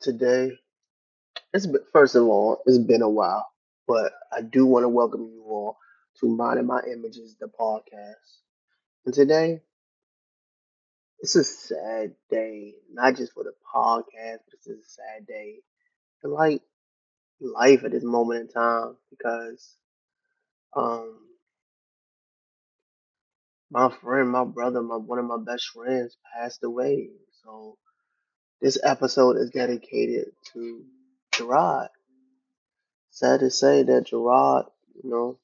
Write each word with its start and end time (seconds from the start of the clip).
today. 0.00 0.58
It's 1.52 1.66
been, 1.66 1.82
first 1.92 2.14
of 2.16 2.24
all, 2.24 2.62
it's 2.66 2.78
been 2.78 3.02
a 3.02 3.08
while, 3.08 3.46
but 3.86 4.12
I 4.32 4.42
do 4.42 4.66
want 4.66 4.84
to 4.84 4.88
welcome 4.88 5.28
you 5.32 5.44
all 5.46 5.78
to 6.20 6.28
Minding 6.28 6.66
My 6.66 6.80
Images, 6.92 7.36
the 7.40 7.48
podcast. 7.48 8.40
And 9.06 9.14
today, 9.14 9.62
it's 11.20 11.36
a 11.36 11.44
sad 11.44 12.14
day, 12.30 12.74
not 12.92 13.16
just 13.16 13.32
for 13.32 13.44
the 13.44 13.52
podcast, 13.74 14.38
but 14.44 14.54
it's 14.54 14.66
a 14.68 14.82
sad 14.82 15.26
day 15.26 15.60
in 16.24 16.30
like 16.30 16.62
life 17.40 17.84
at 17.84 17.92
this 17.92 18.04
moment 18.04 18.42
in 18.42 18.48
time 18.48 18.96
because 19.10 19.76
um 20.76 21.18
my 23.70 23.88
friend, 23.90 24.30
my 24.30 24.44
brother, 24.44 24.82
my 24.82 24.96
one 24.96 25.18
of 25.18 25.24
my 25.24 25.38
best 25.38 25.68
friends 25.68 26.16
passed 26.34 26.62
away. 26.64 27.10
So 27.42 27.78
this 28.60 28.78
episode 28.82 29.36
is 29.36 29.50
dedicated 29.50 30.32
to 30.52 30.84
Gerard. 31.32 31.88
Sad 33.10 33.40
to 33.40 33.50
say 33.50 33.82
that 33.82 34.06
Gerard, 34.06 34.66
you 35.02 35.10
know, 35.10 35.38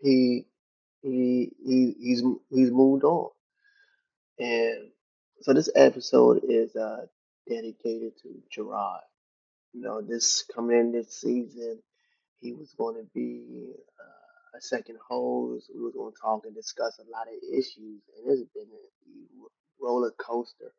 he 0.00 0.46
he 1.02 1.52
he 1.64 1.94
he's 2.00 2.22
he's 2.50 2.70
moved 2.70 3.04
on. 3.04 3.30
And 4.38 4.90
so 5.42 5.52
this 5.52 5.70
episode 5.74 6.42
is 6.48 6.74
uh 6.76 7.06
dedicated 7.48 8.12
to 8.22 8.42
Gerard. 8.50 9.02
You 9.72 9.82
know, 9.82 10.00
this 10.00 10.44
coming 10.54 10.78
in 10.78 10.92
this 10.92 11.20
season, 11.20 11.80
he 12.40 12.52
was 12.52 12.72
going 12.78 12.96
to 12.96 13.08
be 13.14 13.72
uh, 14.00 14.58
a 14.58 14.60
second 14.60 14.98
host. 15.06 15.70
We 15.74 15.82
was 15.82 15.94
going 15.94 16.12
to 16.12 16.20
talk 16.20 16.46
and 16.46 16.54
discuss 16.54 16.98
a 16.98 17.10
lot 17.10 17.26
of 17.28 17.34
issues, 17.52 18.02
and 18.16 18.26
it's 18.26 18.48
been 18.54 18.64
a 18.64 19.84
roller 19.84 20.12
coaster 20.18 20.72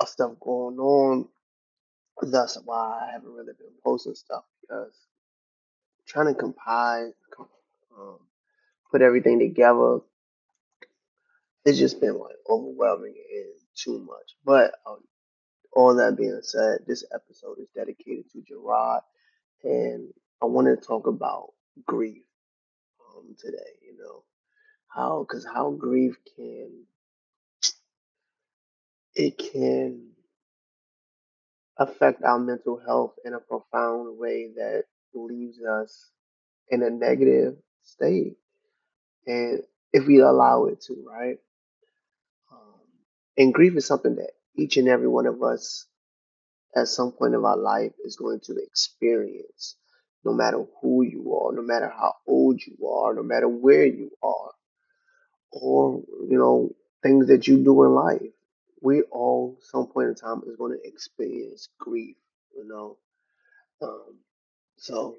of 0.00 0.08
stuff 0.08 0.32
going 0.40 0.78
on. 0.78 1.28
That's 2.22 2.56
why 2.64 3.00
I 3.08 3.12
haven't 3.12 3.32
really 3.32 3.52
been 3.58 3.74
posting 3.84 4.14
stuff 4.14 4.44
because 4.60 4.94
trying 6.06 6.32
to 6.32 6.34
compile, 6.34 7.12
um, 7.98 8.18
put 8.90 9.02
everything 9.02 9.38
together, 9.38 10.00
it's 11.64 11.78
just 11.78 12.00
been 12.00 12.18
like 12.18 12.36
overwhelming 12.48 13.14
and 13.32 13.46
too 13.74 13.98
much. 14.00 14.34
But 14.44 14.72
um, 14.86 15.00
all 15.72 15.94
that 15.96 16.16
being 16.16 16.38
said, 16.42 16.80
this 16.86 17.04
episode 17.14 17.58
is 17.58 17.68
dedicated 17.74 18.30
to 18.32 18.42
Gerard, 18.42 19.02
and 19.64 20.08
I 20.42 20.46
want 20.46 20.68
to 20.68 20.76
talk 20.86 21.06
about 21.06 21.52
grief 21.86 22.22
um, 23.16 23.36
today. 23.38 23.58
You 23.82 23.98
know 23.98 24.24
how, 24.88 25.26
because 25.28 25.44
how 25.46 25.70
grief 25.72 26.16
can 26.36 26.84
it 29.16 29.38
can 29.38 30.10
affect 31.78 32.22
our 32.24 32.38
mental 32.38 32.80
health 32.86 33.14
in 33.24 33.34
a 33.34 33.40
profound 33.40 34.18
way 34.18 34.48
that 34.56 34.84
leaves 35.14 35.58
us 35.62 36.10
in 36.68 36.82
a 36.82 36.90
negative 36.90 37.56
state, 37.82 38.36
and 39.26 39.62
if 39.92 40.06
we 40.06 40.20
allow 40.20 40.66
it 40.66 40.80
to, 40.82 41.04
right? 41.08 41.38
Um, 42.52 42.74
and 43.38 43.54
grief 43.54 43.76
is 43.76 43.86
something 43.86 44.16
that 44.16 44.32
each 44.56 44.76
and 44.76 44.88
every 44.88 45.08
one 45.08 45.26
of 45.26 45.42
us 45.42 45.86
at 46.76 46.88
some 46.88 47.12
point 47.12 47.34
of 47.34 47.44
our 47.44 47.56
life 47.56 47.92
is 48.04 48.16
going 48.16 48.40
to 48.40 48.56
experience, 48.56 49.76
no 50.24 50.32
matter 50.32 50.64
who 50.82 51.02
you 51.02 51.34
are, 51.36 51.54
no 51.54 51.62
matter 51.62 51.88
how 51.88 52.14
old 52.26 52.60
you 52.66 52.88
are, 52.88 53.14
no 53.14 53.22
matter 53.22 53.48
where 53.48 53.86
you 53.86 54.10
are, 54.22 54.52
or 55.52 56.02
you 56.28 56.38
know 56.38 56.70
things 57.02 57.28
that 57.28 57.46
you 57.48 57.64
do 57.64 57.84
in 57.84 57.92
life. 57.94 58.22
We 58.82 59.02
all, 59.10 59.58
some 59.62 59.86
point 59.88 60.08
in 60.08 60.14
time, 60.14 60.42
is 60.46 60.56
going 60.56 60.72
to 60.78 60.88
experience 60.88 61.68
grief. 61.78 62.16
You 62.56 62.66
know, 62.68 62.98
um, 63.82 64.18
so 64.78 65.16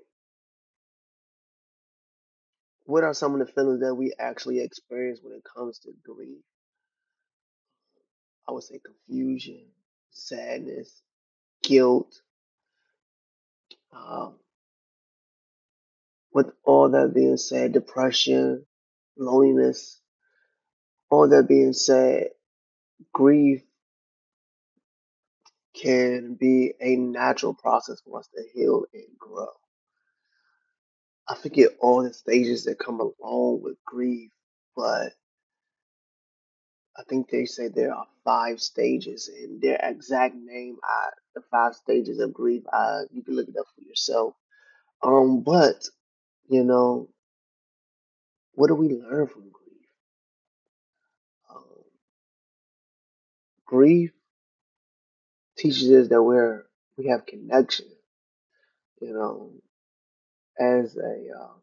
what 2.86 3.04
are 3.04 3.14
some 3.14 3.34
of 3.40 3.46
the 3.46 3.52
feelings 3.54 3.82
that 3.82 3.96
we 3.96 4.14
actually 4.20 4.62
experience 4.62 5.20
when 5.24 5.34
it 5.34 5.44
comes 5.44 5.80
to 5.80 5.92
grief? 6.06 6.40
I 8.48 8.54
would 8.54 8.64
say 8.64 8.80
confusion, 8.84 9.66
sadness, 10.12 11.02
guilt. 11.64 12.22
Um, 13.94 14.36
with 16.34 16.52
all 16.66 16.90
that 16.90 17.14
being 17.14 17.38
said, 17.38 17.74
depression, 17.74 18.66
loneliness, 19.18 20.00
all 21.10 21.28
that 21.30 21.48
being 21.48 21.74
said, 21.74 22.30
grief 23.14 23.64
can 25.76 26.36
be 26.36 26.74
a 26.82 26.96
natural 26.96 27.54
process 27.54 28.02
for 28.02 28.20
us 28.20 28.28
to 28.36 28.44
heal 28.54 28.86
and 28.94 29.06
grow. 29.20 29.48
I 31.28 31.36
forget 31.36 31.72
all 31.82 32.04
the 32.04 32.14
stages 32.14 32.66
that 32.66 32.80
come 32.80 33.00
along 33.02 33.62
with 33.64 33.78
grief, 33.86 34.32
but 34.76 35.14
I 36.98 37.04
think 37.10 37.30
they 37.30 37.46
say 37.46 37.68
there 37.70 37.94
are 37.94 38.08
five 38.26 38.62
stages, 38.62 39.30
and 39.30 39.62
their 39.62 39.80
exact 39.84 40.36
name, 40.36 40.78
I, 40.84 41.10
the 41.36 41.42
five 41.52 41.76
stages 41.76 42.20
of 42.20 42.34
grief, 42.34 42.64
I, 42.72 43.02
you 43.12 43.24
can 43.24 43.36
look 43.36 43.50
it 43.50 43.58
up 43.60 43.68
for 43.76 43.82
yourself. 43.82 44.34
Um, 45.04 45.42
but 45.42 45.88
you 46.50 46.64
know, 46.64 47.10
what 48.54 48.68
do 48.68 48.76
we 48.76 48.90
learn 48.90 49.28
from 49.28 49.44
grief? 49.44 49.88
Um, 51.50 51.84
grief 53.68 54.14
teaches 55.58 55.92
us 55.92 56.10
that 56.10 56.24
we're 56.24 56.66
we 56.98 57.08
have 57.08 57.26
connection. 57.26 57.88
You 59.02 59.14
know, 59.14 59.52
as 60.60 60.98
a 60.98 61.30
um, 61.40 61.62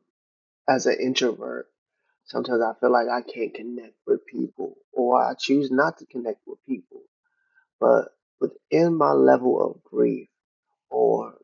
as 0.69 0.87
an 0.87 0.99
introvert, 1.01 1.69
sometimes 2.25 2.63
I 2.63 2.75
feel 2.81 2.93
like 2.93 3.09
I 3.09 3.23
can't 3.23 3.55
connect 3.55 3.95
with 4.07 4.27
people, 4.27 4.77
or 4.93 5.23
I 5.23 5.35
choose 5.35 5.71
not 5.71 5.99
to 5.99 6.07
connect 6.07 6.41
with 6.47 6.59
people. 6.67 7.03
But 7.81 8.11
within 8.41 8.97
my 8.97 9.13
level 9.13 9.63
of 9.65 9.85
grief 9.85 10.29
or 10.91 11.35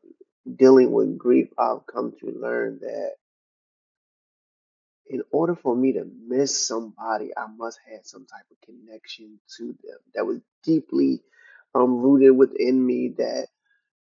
dealing 0.57 0.91
with 0.91 1.17
grief, 1.17 1.49
I've 1.57 1.85
come 1.87 2.13
to 2.21 2.31
learn 2.31 2.79
that 2.81 3.13
in 5.07 5.23
order 5.31 5.55
for 5.55 5.75
me 5.75 5.93
to 5.93 6.05
miss 6.27 6.67
somebody, 6.67 7.31
I 7.35 7.47
must 7.47 7.79
have 7.91 8.01
some 8.03 8.25
type 8.25 8.45
of 8.51 8.57
connection 8.61 9.39
to 9.57 9.67
them 9.67 9.97
that 10.15 10.25
was 10.25 10.39
deeply 10.63 11.21
um, 11.75 12.01
rooted 12.01 12.35
within 12.35 12.85
me. 12.85 13.13
That 13.17 13.47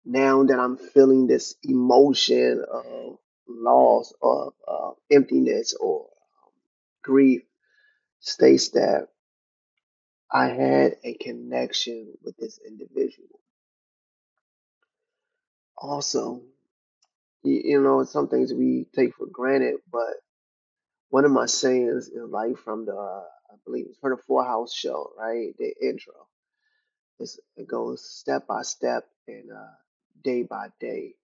now 0.06 0.44
that 0.44 0.60
I'm 0.60 0.78
feeling 0.78 1.28
this 1.28 1.56
emotion 1.64 2.64
of 2.72 3.18
loss, 3.48 4.14
of 4.22 4.54
uh, 4.68 4.92
emptiness, 5.12 5.74
or 5.80 6.02
um, 6.02 6.52
grief, 7.04 7.42
states 8.20 8.70
that 8.70 9.08
I 10.32 10.48
had 10.48 10.98
a 11.04 11.14
connection 11.16 12.14
with 12.24 12.38
this 12.38 12.60
individual. 12.66 13.40
Also, 15.78 16.42
you, 17.44 17.62
you 17.64 17.82
know, 17.82 18.04
some 18.04 18.28
things 18.28 18.54
we 18.54 18.86
take 18.94 19.16
for 19.16 19.26
granted, 19.26 19.78
but 19.92 20.16
one 21.10 21.26
of 21.26 21.32
my 21.32 21.46
sayings 21.48 22.08
is 22.10 22.30
like 22.30 22.58
from 22.58 22.86
the, 22.86 22.96
uh, 22.96 23.24
I 23.52 23.56
believe 23.66 23.88
it's 23.90 24.00
from 24.00 24.12
the 24.12 24.18
Full 24.18 24.44
House 24.44 24.74
show, 24.74 25.12
right? 25.18 25.56
The 25.58 25.74
intro. 25.82 26.14
It's, 27.20 27.40
it 27.58 27.68
goes 27.68 28.04
step 28.10 28.48
by 28.48 28.62
step 28.64 29.06
and 29.28 29.52
uh, 29.52 29.76
day 30.24 30.44
by 30.44 30.70
day, 30.80 31.16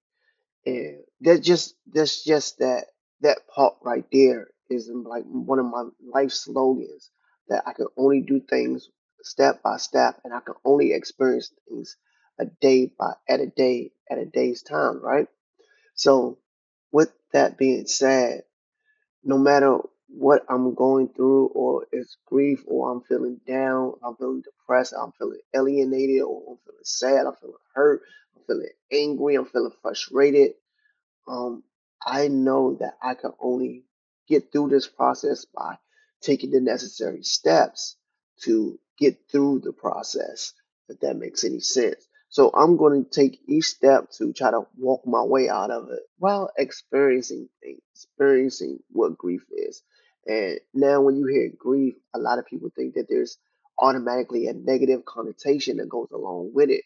and 0.66 1.04
that 1.22 1.44
just 1.44 1.76
that's 1.92 2.24
just 2.24 2.60
that 2.60 2.86
that 3.22 3.48
part 3.48 3.76
right 3.84 4.06
there 4.12 4.50
is 4.70 4.90
like 4.94 5.24
one 5.26 5.60
of 5.60 5.66
my 5.66 5.86
life 6.14 6.32
slogans 6.32 7.12
that 7.50 7.64
I 7.68 7.74
can 7.74 7.88
only 7.98 8.22
do 8.22 8.42
things 8.42 8.90
step 9.24 9.64
by 9.64 9.78
step, 9.78 10.22
and 10.26 10.34
I 10.34 10.42
can 10.42 10.56
only 10.66 10.94
experience 10.94 11.52
things 11.70 11.98
a 12.40 12.46
day 12.46 12.92
by 13.00 13.14
at 13.30 13.40
a 13.42 13.48
day 13.48 13.92
at 14.10 14.18
a 14.20 14.26
day's 14.26 14.64
time, 14.64 15.02
right? 15.02 15.28
So, 15.96 16.40
with 16.92 17.12
that 17.34 17.58
being 17.58 17.88
said, 17.88 18.44
no 19.26 19.38
matter 19.40 19.80
what 20.10 20.46
I'm 20.50 20.76
going 20.76 21.10
through, 21.10 21.48
or 21.48 21.88
it's 21.92 22.18
grief, 22.28 22.64
or 22.68 22.92
I'm 22.92 23.02
feeling 23.02 23.42
down, 23.48 23.94
I'm 24.04 24.16
feeling 24.18 24.44
depressed, 24.44 24.94
I'm 25.00 25.14
feeling 25.14 25.40
alienated, 25.56 26.22
or 26.24 26.44
I'm 26.52 26.58
feeling 26.66 26.82
sad, 26.84 27.28
I'm 27.28 27.36
feeling 27.36 27.56
hurt, 27.74 28.04
I'm 28.38 28.44
feeling 28.48 28.70
angry, 28.92 29.36
I'm 29.36 29.46
feeling 29.48 29.74
frustrated. 29.82 30.54
Um, 31.28 31.64
I 32.06 32.28
know 32.30 32.76
that 32.80 32.96
I 33.02 33.16
can 33.16 33.34
only 33.42 33.86
get 34.28 34.52
through 34.52 34.70
this 34.70 34.88
process 34.88 35.46
by 35.46 35.78
taking 36.22 36.52
the 36.52 36.62
necessary 36.62 37.24
steps 37.24 37.98
to 38.44 38.80
get 39.00 39.18
through 39.32 39.62
the 39.64 39.74
process, 39.74 40.54
if 40.90 41.00
that 41.02 41.18
makes 41.18 41.44
any 41.44 41.62
sense. 41.62 42.08
So 42.30 42.52
I'm 42.54 42.78
going 42.78 43.06
to 43.06 43.10
take 43.10 43.40
each 43.48 43.66
step 43.66 44.10
to 44.18 44.34
try 44.34 44.52
to 44.52 44.68
walk 44.78 45.06
my 45.06 45.24
way 45.24 45.48
out 45.50 45.72
of 45.72 45.90
it 45.90 46.02
while 46.18 46.52
experiencing 46.58 47.50
things, 47.62 47.82
experiencing 47.94 48.80
what 48.90 49.18
grief 49.18 49.44
is. 49.52 49.82
And 50.28 50.60
now, 50.74 51.02
when 51.02 51.18
you 51.18 51.28
hear 51.28 51.52
grief, 51.58 51.96
a 52.14 52.20
lot 52.20 52.40
of 52.40 52.48
people 52.48 52.70
think 52.76 52.96
that 52.96 53.06
there's 53.08 53.38
automatically 53.78 54.48
a 54.48 54.54
negative 54.54 55.06
connotation 55.06 55.78
that 55.78 55.90
goes 55.90 56.10
along 56.12 56.52
with 56.54 56.70
it. 56.70 56.84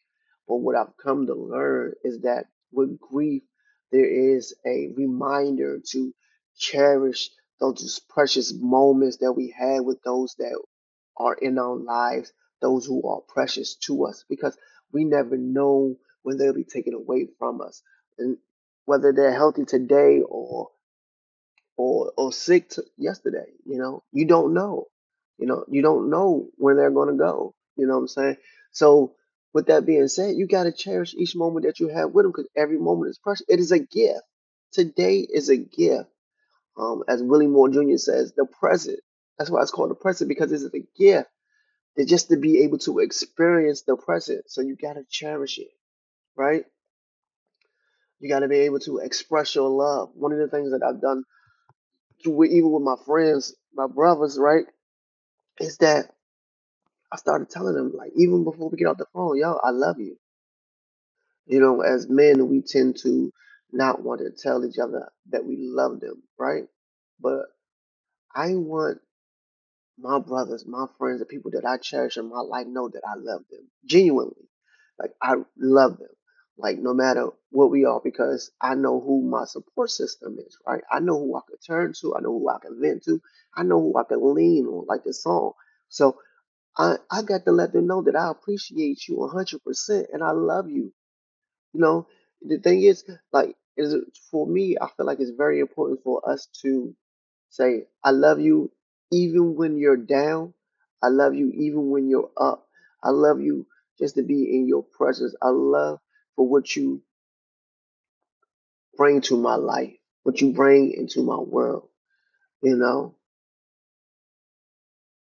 But 0.47 0.57
what 0.57 0.75
I've 0.75 0.97
come 0.97 1.27
to 1.27 1.35
learn 1.35 1.93
is 2.03 2.21
that 2.21 2.47
with 2.71 2.99
grief, 2.99 3.43
there 3.91 4.35
is 4.35 4.53
a 4.65 4.89
reminder 4.95 5.79
to 5.91 6.13
cherish 6.57 7.29
those 7.59 7.99
precious 8.09 8.53
moments 8.53 9.17
that 9.17 9.33
we 9.33 9.53
had 9.57 9.81
with 9.81 10.01
those 10.03 10.35
that 10.37 10.59
are 11.17 11.33
in 11.33 11.57
our 11.57 11.75
lives, 11.75 12.31
those 12.61 12.85
who 12.85 13.07
are 13.07 13.21
precious 13.21 13.75
to 13.75 14.05
us, 14.05 14.25
because 14.29 14.57
we 14.93 15.05
never 15.05 15.37
know 15.37 15.95
when 16.23 16.37
they'll 16.37 16.53
be 16.53 16.63
taken 16.65 16.93
away 16.93 17.27
from 17.39 17.61
us. 17.61 17.81
And 18.17 18.37
whether 18.85 19.13
they're 19.13 19.33
healthy 19.33 19.65
today 19.65 20.21
or 20.27 20.69
or 21.77 22.11
or 22.17 22.31
sick 22.31 22.69
t- 22.69 22.81
yesterday. 22.97 23.45
You 23.65 23.77
know, 23.77 24.03
you 24.11 24.25
don't 24.25 24.53
know. 24.53 24.87
You 25.37 25.47
know, 25.47 25.65
you 25.69 25.81
don't 25.81 26.09
know 26.09 26.47
when 26.57 26.75
they're 26.77 26.91
to 26.91 27.13
go. 27.17 27.55
You 27.75 27.87
know 27.87 27.95
what 27.95 28.01
I'm 28.01 28.07
saying? 28.07 28.37
So, 28.71 29.15
with 29.53 29.67
that 29.67 29.85
being 29.85 30.07
said, 30.07 30.35
you 30.35 30.47
got 30.47 30.63
to 30.63 30.71
cherish 30.71 31.13
each 31.15 31.35
moment 31.35 31.65
that 31.65 31.79
you 31.79 31.89
have 31.89 32.11
with 32.11 32.23
them 32.23 32.31
because 32.31 32.49
every 32.55 32.77
moment 32.77 33.09
is 33.09 33.17
precious. 33.17 33.45
It 33.49 33.59
is 33.59 33.71
a 33.71 33.79
gift. 33.79 34.21
Today 34.71 35.19
is 35.19 35.49
a 35.49 35.57
gift. 35.57 36.09
Um, 36.77 37.03
as 37.07 37.23
Willie 37.23 37.47
Moore 37.47 37.69
Jr. 37.69 37.97
says, 37.97 38.33
the 38.35 38.45
present. 38.45 38.99
That's 39.37 39.51
why 39.51 39.61
it's 39.61 39.71
called 39.71 39.91
the 39.91 39.95
present 39.95 40.29
because 40.29 40.51
it's 40.51 40.73
a 40.73 40.79
gift. 40.97 41.29
Just 42.07 42.29
to 42.29 42.37
be 42.37 42.63
able 42.63 42.79
to 42.79 42.99
experience 42.99 43.83
the 43.83 43.97
present. 43.97 44.49
So 44.49 44.61
you 44.61 44.75
got 44.75 44.93
to 44.93 45.05
cherish 45.09 45.59
it, 45.59 45.69
right? 46.37 46.65
You 48.19 48.29
got 48.29 48.41
to 48.41 48.49
be 48.49 48.59
able 48.59 48.79
to 48.81 48.99
express 48.99 49.55
your 49.55 49.69
love. 49.69 50.11
One 50.15 50.33
of 50.33 50.39
the 50.39 50.47
things 50.49 50.71
that 50.71 50.83
I've 50.83 51.01
done, 51.01 51.23
even 52.25 52.71
with 52.71 52.83
my 52.83 52.95
friends, 53.05 53.55
my 53.73 53.87
brothers, 53.87 54.37
right? 54.39 54.65
is 55.59 55.77
that 55.77 56.11
I 57.11 57.17
started 57.17 57.49
telling 57.49 57.75
them, 57.75 57.93
like, 57.95 58.11
even 58.15 58.43
before 58.43 58.69
we 58.69 58.77
get 58.77 58.87
off 58.87 58.97
the 58.97 59.05
phone, 59.13 59.37
yo, 59.37 59.59
I 59.63 59.71
love 59.71 59.99
you. 59.99 60.17
You 61.47 61.59
know, 61.59 61.81
as 61.81 62.09
men, 62.09 62.49
we 62.49 62.61
tend 62.61 62.97
to 63.03 63.31
not 63.71 64.03
want 64.03 64.21
to 64.21 64.31
tell 64.31 64.65
each 64.65 64.79
other 64.79 65.09
that 65.31 65.45
we 65.45 65.57
love 65.59 65.99
them, 65.99 66.23
right? 66.39 66.65
But 67.21 67.45
I 68.35 68.55
want 68.55 68.99
my 69.99 70.19
brothers, 70.19 70.65
my 70.65 70.85
friends, 70.97 71.19
the 71.19 71.25
people 71.25 71.51
that 71.51 71.65
I 71.65 71.77
cherish 71.77 72.17
in 72.17 72.29
my 72.29 72.41
life 72.41 72.67
know 72.67 72.89
that 72.89 73.01
I 73.07 73.15
love 73.15 73.43
them 73.49 73.67
genuinely. 73.85 74.49
Like, 74.99 75.13
I 75.21 75.35
love 75.57 75.97
them. 75.97 76.09
Like, 76.57 76.79
no 76.79 76.93
matter 76.93 77.29
what 77.51 77.71
we 77.71 77.85
are, 77.85 78.01
because 78.03 78.51
I 78.61 78.75
know 78.75 78.99
who 78.99 79.21
my 79.21 79.45
support 79.45 79.91
system 79.91 80.37
is, 80.45 80.57
right? 80.67 80.83
I 80.91 80.99
know 80.99 81.17
who 81.19 81.37
I 81.37 81.41
can 81.47 81.57
turn 81.59 81.93
to. 82.01 82.15
I 82.15 82.21
know 82.21 82.37
who 82.37 82.49
I 82.49 82.59
can 82.59 82.79
vent 82.81 83.03
to. 83.05 83.21
I 83.55 83.63
know 83.63 83.79
who 83.81 83.97
I 83.97 84.03
can 84.03 84.35
lean 84.35 84.65
on, 84.67 84.85
like 84.87 85.03
the 85.05 85.13
song. 85.13 85.53
So, 85.89 86.17
I, 86.77 86.97
I 87.11 87.21
got 87.23 87.45
to 87.45 87.51
let 87.51 87.73
them 87.73 87.87
know 87.87 88.01
that 88.03 88.15
I 88.15 88.29
appreciate 88.31 89.07
you 89.07 89.17
100% 89.17 90.07
and 90.13 90.23
I 90.23 90.31
love 90.31 90.69
you. 90.69 90.93
You 91.73 91.81
know, 91.81 92.07
the 92.41 92.57
thing 92.59 92.83
is, 92.83 93.03
like, 93.31 93.55
is 93.77 93.95
for 94.31 94.47
me, 94.47 94.77
I 94.81 94.87
feel 94.95 95.05
like 95.05 95.19
it's 95.19 95.31
very 95.31 95.59
important 95.59 96.01
for 96.03 96.27
us 96.29 96.47
to 96.61 96.95
say, 97.49 97.87
I 98.03 98.11
love 98.11 98.39
you 98.39 98.71
even 99.11 99.55
when 99.55 99.77
you're 99.77 99.97
down. 99.97 100.53
I 101.01 101.07
love 101.09 101.35
you 101.35 101.51
even 101.51 101.89
when 101.89 102.09
you're 102.09 102.31
up. 102.37 102.67
I 103.03 103.09
love 103.09 103.41
you 103.41 103.67
just 103.99 104.15
to 104.15 104.23
be 104.23 104.55
in 104.55 104.67
your 104.67 104.83
presence. 104.83 105.35
I 105.41 105.49
love 105.49 105.99
for 106.35 106.47
what 106.47 106.75
you 106.75 107.01
bring 108.97 109.21
to 109.21 109.37
my 109.37 109.55
life, 109.55 109.93
what 110.23 110.41
you 110.41 110.51
bring 110.53 110.91
into 110.93 111.23
my 111.23 111.37
world, 111.37 111.89
you 112.61 112.75
know? 112.75 113.15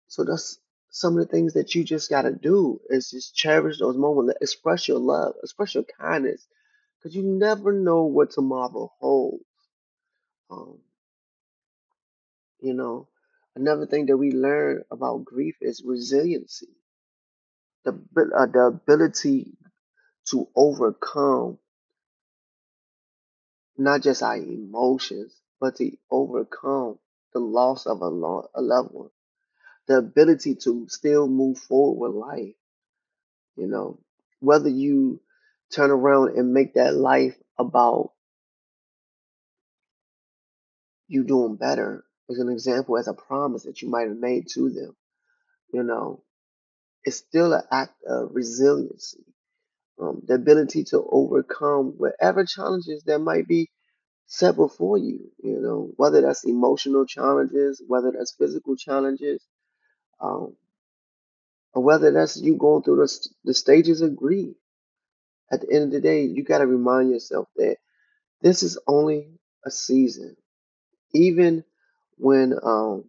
So 0.09 0.25
that's 0.25 0.59
some 0.91 1.19
of 1.19 1.27
the 1.27 1.33
things 1.33 1.55
that 1.55 1.75
you 1.75 1.85
just 1.85 2.11
got 2.11 2.23
to 2.23 2.33
do 2.33 2.81
is 2.91 3.11
just 3.11 3.35
cherish 3.35 3.79
those 3.79 3.97
moments, 3.97 4.35
express 4.43 4.89
your 4.89 4.99
love, 4.99 5.35
express 5.43 5.75
your 5.75 5.85
kindness, 5.99 6.47
because 6.99 7.17
you 7.17 7.23
never 7.23 7.73
know 7.73 8.05
what 8.05 8.31
tomorrow 8.31 8.93
holds. 9.01 9.45
Um, 10.51 10.79
you 12.61 12.75
know, 12.75 13.09
another 13.57 13.87
thing 13.87 14.07
that 14.07 14.17
we 14.19 14.33
learn 14.33 14.85
about 14.91 15.25
grief 15.25 15.57
is 15.63 15.83
resiliency, 15.85 16.69
the 17.85 17.93
uh, 18.37 18.47
the 18.47 18.61
ability 18.67 19.57
to 20.27 20.49
overcome 20.57 21.59
not 23.77 24.01
just 24.03 24.23
our 24.23 24.37
emotions, 24.39 25.35
but 25.61 25.77
to 25.77 25.95
overcome 26.11 26.99
the 27.35 27.39
loss 27.39 27.87
of 27.87 28.01
a, 28.01 28.09
lo- 28.09 28.49
a 28.55 28.63
loved 28.63 28.93
one, 28.95 29.11
the 29.89 29.99
ability 29.99 30.55
to 30.57 30.89
still 30.89 31.29
move 31.29 31.59
forward 31.59 32.11
with 32.11 32.17
life 32.17 32.55
You 33.57 33.67
know, 33.67 33.99
whether 34.41 34.69
you 34.69 35.21
turn 35.71 35.91
around 35.91 36.37
and 36.39 36.53
make 36.53 36.75
that 36.75 36.95
life 36.95 37.37
about 37.59 38.13
you 41.09 41.25
doing 41.25 41.57
better 41.57 42.05
as 42.31 42.39
an 42.39 42.49
example, 42.49 42.99
as 42.99 43.09
a 43.09 43.15
promise 43.15 43.65
that 43.65 43.83
you 43.83 43.89
might 43.91 44.09
have 44.09 44.17
made 44.17 44.47
to 44.55 44.71
them, 44.71 44.97
you 45.73 45.83
know, 45.83 46.23
it's 47.05 47.17
still 47.19 47.53
an 47.53 47.63
act 47.71 47.95
of 48.07 48.31
resiliency. 48.33 49.25
Um, 50.01 50.23
the 50.27 50.35
ability 50.35 50.85
to 50.85 51.05
overcome 51.11 51.95
whatever 51.99 52.45
challenges 52.45 53.05
that 53.05 53.19
might 53.21 53.47
be 53.47 53.71
set 54.27 54.57
before 54.57 54.99
you, 54.99 55.31
you 55.43 55.61
know, 55.61 55.93
whether 55.97 56.23
that's 56.23 56.45
emotional 56.45 57.07
challenges, 57.07 57.83
whether 57.87 58.13
that's 58.13 58.35
physical 58.39 58.77
challenges, 58.77 59.45
um, 60.21 60.57
or 61.75 61.83
whether 61.83 62.11
that's 62.11 62.37
you 62.37 62.57
going 62.57 62.83
through 62.83 62.97
the, 62.97 63.29
the 63.45 63.55
stages 63.55 64.01
of 64.01 64.17
grief. 64.17 64.55
At 65.53 65.61
the 65.63 65.73
end 65.73 65.85
of 65.85 65.91
the 65.93 66.01
day, 66.01 66.25
you 66.25 66.45
got 66.45 66.59
to 66.59 66.67
remind 66.67 67.11
yourself 67.11 67.49
that 67.57 67.77
this 68.43 68.63
is 68.63 68.79
only 68.87 69.29
a 69.67 69.71
season. 69.71 70.37
Even 71.15 71.65
when 72.23 72.55
um, 72.65 73.07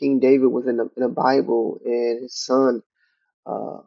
King 0.00 0.20
David 0.20 0.48
was 0.48 0.68
in 0.68 0.78
the, 0.78 0.90
in 0.96 1.04
the 1.04 1.10
Bible 1.10 1.80
and 1.84 2.22
his 2.22 2.36
son 2.36 2.82
uh, 3.46 3.78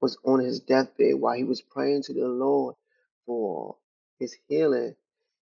was 0.00 0.18
on 0.24 0.40
his 0.40 0.60
deathbed 0.60 1.16
while 1.16 1.36
he 1.36 1.44
was 1.44 1.62
praying 1.62 2.04
to 2.04 2.14
the 2.14 2.28
Lord 2.28 2.76
for 3.26 3.76
his 4.20 4.36
healing, 4.48 4.96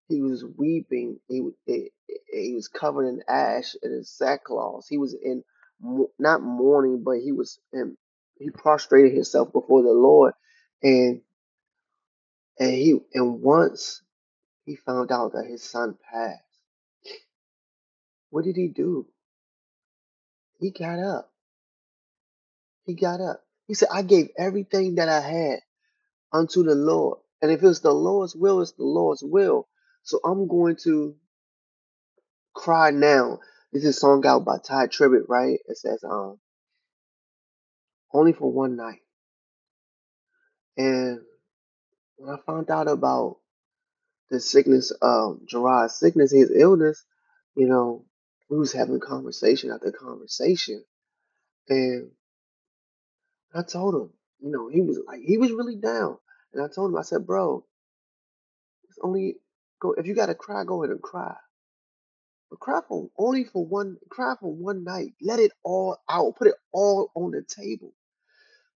he 0.09 0.23
was 0.23 0.45
weeping. 0.45 1.21
He 1.29 1.43
he, 1.67 1.91
he 2.33 2.55
was 2.55 2.69
covered 2.69 3.09
in 3.09 3.23
ash 3.29 3.77
and 3.83 3.95
in 3.95 4.05
sackcloth. 4.05 4.87
He 4.91 4.99
was 4.99 5.15
in 5.15 5.45
not 6.19 6.43
mourning, 6.43 7.03
but 7.05 7.19
he 7.21 7.33
was 7.33 7.61
in, 7.73 7.97
he 8.39 8.51
prostrated 8.51 9.15
himself 9.15 9.53
before 9.53 9.83
the 9.83 9.93
Lord, 9.93 10.35
and 10.83 11.23
and 12.61 12.73
he 12.73 13.01
and 13.15 13.43
once 13.43 14.03
he 14.67 14.77
found 14.77 15.13
out 15.13 15.35
that 15.35 15.47
his 15.47 15.65
son 15.65 15.97
passed, 16.13 16.44
what 18.35 18.45
did 18.45 18.57
he 18.57 18.69
do? 18.69 19.07
He 20.61 20.73
got 20.73 20.99
up 20.99 21.27
He 22.87 22.95
got 22.95 23.21
up. 23.23 23.45
He 23.69 23.75
said, 23.75 23.89
I 23.93 24.03
gave 24.03 24.31
everything 24.39 24.97
that 24.97 25.09
I 25.09 25.21
had 25.21 25.61
unto 26.33 26.63
the 26.65 26.75
Lord. 26.75 27.19
And 27.43 27.53
if 27.53 27.63
it's 27.63 27.81
the 27.81 27.93
Lord's 27.93 28.37
will, 28.37 28.63
it's 28.63 28.73
the 28.73 28.85
Lord's 28.85 29.23
will. 29.25 29.69
So 30.05 30.21
I'm 30.25 30.49
going 30.49 30.77
to 30.85 31.17
cry 32.55 32.91
now. 32.91 33.41
This 33.73 33.85
is 33.85 33.97
a 33.97 34.01
song 34.01 34.27
out 34.27 34.45
by 34.45 34.59
Tye 34.59 34.89
Tribbett, 34.89 35.29
right? 35.29 35.61
It 35.69 35.79
says, 35.79 36.05
um, 36.05 36.39
only 38.13 38.33
for 38.33 38.53
one 38.53 38.77
night. 38.77 39.01
And 40.77 41.21
when 42.17 42.35
I 42.35 42.39
found 42.47 42.71
out 42.71 42.89
about 42.89 43.39
the 44.31 44.41
sickness 44.41 44.93
of 45.03 45.47
Gerard's 45.47 45.97
sickness, 45.97 46.33
his 46.33 46.53
illness, 46.55 47.05
you 47.57 47.69
know, 47.69 48.05
we 48.55 48.61
was 48.61 48.73
having 48.73 48.97
a 48.97 49.01
conversation 49.01 49.73
after 49.73 49.91
conversation. 49.91 50.85
And 51.69 52.11
I 53.53 53.63
told 53.63 53.95
him, 53.97 54.11
you 54.41 54.53
know, 54.53 54.69
he 54.69 54.81
was 54.81 55.01
like, 55.07 55.23
he 55.23 55.39
was 55.39 55.51
really 55.51 55.77
down. 55.77 56.19
And 56.53 56.63
I 56.63 56.69
told 56.73 56.93
him, 56.93 56.99
I 56.99 57.03
said, 57.03 57.27
bro, 57.27 57.65
It's 58.89 58.99
only 59.03 59.39
go 59.81 59.93
if 59.95 60.07
you 60.07 60.15
gotta 60.15 60.37
cry, 60.37 60.65
go 60.65 60.85
ahead 60.85 60.93
and 60.93 61.03
cry. 61.03 61.35
But 62.51 62.61
cry 62.61 62.81
for 62.89 63.11
only 63.19 63.45
for 63.45 63.67
one 63.67 63.97
cry 64.09 64.35
for 64.41 64.55
one 64.55 64.85
night. 64.85 65.15
Let 65.21 65.41
it 65.41 65.53
all 65.65 65.99
out. 66.09 66.37
Put 66.37 66.49
it 66.49 66.55
all 66.73 67.11
on 67.17 67.33
the 67.33 67.43
table. 67.43 67.93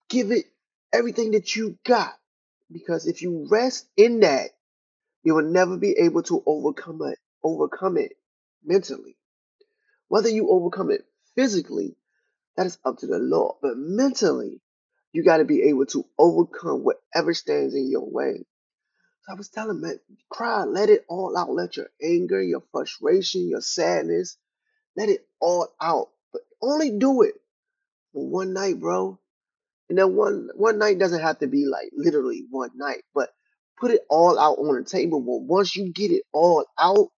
Give 0.10 0.32
it 0.32 0.46
everything 0.92 1.32
that 1.32 1.56
you 1.56 1.78
got. 1.86 2.14
Because 2.72 3.08
if 3.08 3.22
you 3.22 3.48
rest 3.52 3.88
in 3.96 4.22
that, 4.22 4.50
you 5.24 5.36
will 5.36 5.44
never 5.52 5.78
be 5.78 5.92
able 6.00 6.24
to 6.24 6.44
overcome 6.48 7.02
it, 7.04 7.20
overcome 7.44 7.98
it 7.98 8.14
mentally. 8.66 9.18
Whether 10.10 10.30
you 10.30 10.50
overcome 10.50 10.92
it 10.92 11.06
physically, 11.36 11.96
that 12.58 12.66
is 12.68 12.78
up 12.86 13.00
to 13.00 13.08
the 13.08 13.20
Lord. 13.20 13.58
But 13.62 13.78
mentally, 13.78 14.62
you 15.14 15.24
got 15.24 15.38
to 15.38 15.46
be 15.46 15.64
able 15.64 15.86
to 15.88 16.06
overcome 16.18 16.84
whatever 16.84 17.34
stands 17.34 17.76
in 17.76 17.90
your 17.90 18.10
way. 18.10 18.46
So 19.24 19.34
I 19.34 19.36
was 19.36 19.50
telling 19.50 19.82
man, 19.82 20.00
cry, 20.32 20.64
let 20.66 20.90
it 20.90 21.06
all 21.10 21.38
out. 21.38 21.52
Let 21.52 21.78
your 21.78 21.90
anger, 22.04 22.42
your 22.42 22.64
frustration, 22.72 23.50
your 23.50 23.62
sadness, 23.62 24.38
let 24.98 25.10
it 25.10 25.28
all 25.42 25.70
out. 25.82 26.10
But 26.34 26.44
only 26.62 26.92
do 26.92 27.24
it 27.24 27.36
for 28.14 28.28
one 28.28 28.54
night, 28.54 28.80
bro. 28.80 29.20
And 29.90 29.98
then 29.98 30.16
one 30.16 30.50
one 30.56 30.80
night 30.80 31.00
doesn't 31.00 31.22
have 31.22 31.40
to 31.40 31.48
be 31.48 31.66
like 31.66 31.92
literally 31.96 32.46
one 32.50 32.72
night, 32.76 33.04
but 33.14 33.30
put 33.80 33.92
it 33.92 34.02
all 34.10 34.40
out 34.40 34.58
on 34.58 34.76
the 34.76 34.90
table. 34.90 35.22
But 35.22 35.42
once 35.48 35.76
you 35.76 35.94
get 35.94 36.12
it 36.12 36.24
all 36.34 36.66
out, 36.80 37.10